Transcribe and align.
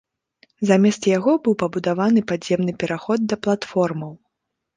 Замест 0.69 1.01
яго 1.17 1.31
быў 1.47 1.53
пабудаваны 1.63 2.23
падземны 2.33 2.73
пераход 2.85 3.19
да 3.29 3.35
платформаў. 3.45 4.13